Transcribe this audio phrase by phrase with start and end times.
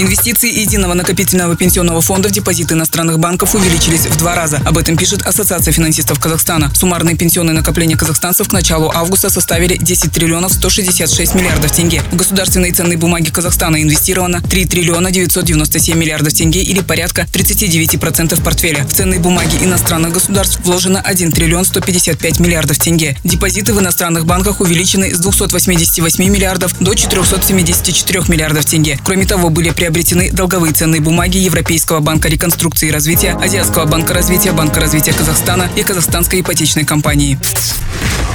[0.00, 4.56] Инвестиции единого накопительного пенсионного фонда в депозиты иностранных банков увеличились в два раза.
[4.64, 6.72] Об этом пишет Ассоциация финансистов Казахстана.
[6.74, 12.02] Суммарные пенсионные накопления казахстанцев к началу августа составили 10 триллионов 166 миллиардов тенге.
[12.12, 18.86] В государственные ценные бумаги Казахстана инвестировано 3 триллиона 997 миллиардов тенге или порядка 39% портфеля.
[18.86, 23.18] В ценные бумаги иностранных государств вложено 1 триллион 155 миллиардов тенге.
[23.22, 28.98] Депозиты в иностранных банках увеличены с 288 миллиардов до 474 миллиардов тенге.
[29.04, 34.14] Кроме того, были приобретены приобретены долговые ценные бумаги Европейского банка реконструкции и развития, Азиатского банка
[34.14, 37.36] развития, Банка развития Казахстана и Казахстанской ипотечной компании.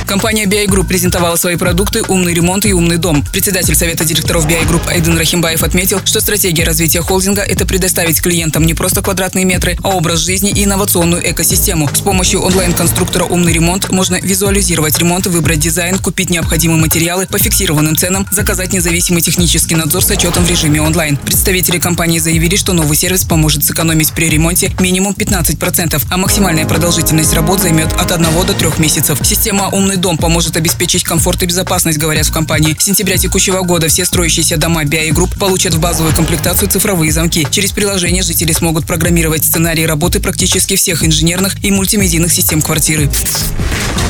[0.05, 3.23] Компания BI Group презентовала свои продукты «Умный ремонт» и «Умный дом».
[3.32, 8.66] Председатель Совета директоров BI Group Айден Рахимбаев отметил, что стратегия развития холдинга– это предоставить клиентам
[8.66, 11.90] не просто квадратные метры, а образ жизни и инновационную экосистему.
[11.91, 17.98] С помощью онлайн-конструктора «Умный ремонт» можно визуализировать ремонт, выбрать дизайн, купить необходимые материалы по фиксированным
[17.98, 21.18] ценам, заказать независимый технический надзор с отчетом в режиме онлайн.
[21.36, 27.34] Представители компании заявили, что новый сервис поможет сэкономить при ремонте минимум 15%, а максимальная продолжительность
[27.34, 29.20] работ займет от 1 до 3 месяцев.
[29.22, 32.74] Система «Умный дом поможет обеспечить комфорт и безопасность, говорят в компании.
[32.80, 37.46] С сентября текущего года все строящиеся дома BI Group получат в базовую комплектацию цифровые замки.
[37.52, 43.12] Через приложение жители смогут программировать сценарии работы практически всех инженерных и мультимедийных систем квартиры.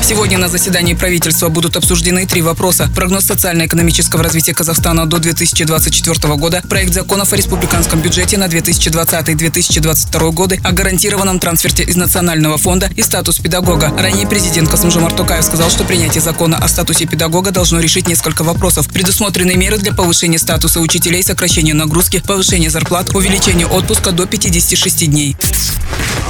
[0.08, 2.88] Сегодня на заседании правительства будут обсуждены три вопроса.
[2.96, 10.60] Прогноз социально-экономического развития Казахстана до 2024 года, проект законов о республиканском бюджете на 2020-2022 годы,
[10.66, 13.94] о гарантированном трансферте из Национального фонда и статус педагога.
[13.98, 18.90] Ранее президент Касымжамар Токаев сказал, что принятие закона о статусе педагога должно решить несколько вопросов.
[18.90, 25.38] Предусмотрены меры для повышения статуса учителей, сокращения нагрузки, повышения зарплат, увеличения отпуска до 56 дней.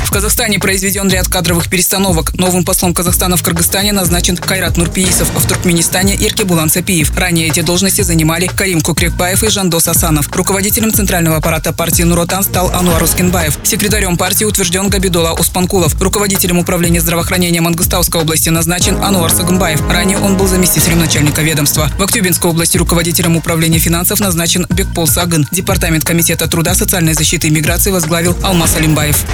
[0.06, 2.34] В Казахстане произведен ряд кадровых перестановок.
[2.36, 7.12] Новым послом Казахстана в Кыргызстане назначен Кайрат Нурпиисов, а в Туркменистане Иркебулан Сапиев.
[7.18, 10.30] Ранее эти должности занимали Карим Кукрекбаев и Жандос Асанов.
[10.34, 13.60] Руководителем центрального аппарата партии Нуротан стал Ануар Ускинбаев.
[13.64, 16.00] Секретарем партии утвержден Габидула Успанкулов.
[16.02, 19.82] Руководителем управления здравоохранения Мангустауской области назначен Ануар Сагунбаев.
[19.90, 21.92] Ранее он был заместителем начальника ведомства.
[21.98, 25.48] В Актюбинской области руководителем управления финансов назначен Бекпол Сагын.
[25.52, 29.26] Департамент комитета труда, социальной защиты и миграции возглавил Алмаз Алимбаев.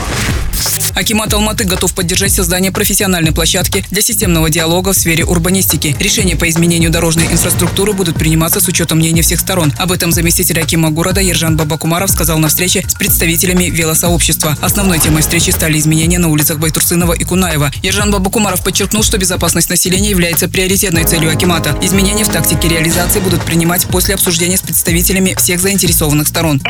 [0.96, 5.96] Акимат Алматы готов поддержать создание профессиональной площадки для системного диалога в сфере урбанистики.
[6.00, 9.74] Решения по изменению дорожной инфраструктуры будут приниматься с учетом мнения всех сторон.
[9.78, 14.58] Об этом заместитель Акима города Ержан Бабакумаров сказал на встрече с представителями велосообщества.
[14.62, 17.72] Основной темой встречи стали изменения на улицах Байтурсынова и Кунаева.
[17.82, 21.78] Ержан Бабакумаров подчеркнул, что безопасность населения является приоритетной целью Акимата.
[21.82, 26.62] Изменения в тактике реализации будут принимать после обсуждения с представителями всех заинтересованных сторон.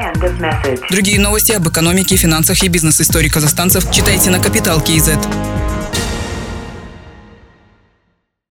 [0.89, 5.19] Другие новости об экономике, финансах и бизнес-истории казахстанцев читайте на Капитал Киезет.